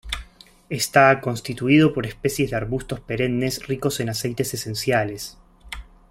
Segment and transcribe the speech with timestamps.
[0.71, 5.37] Está constituido por especies de arbustos perennes, ricos en aceites esenciales.